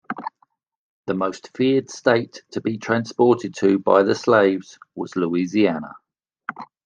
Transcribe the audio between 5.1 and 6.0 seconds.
Louisiana.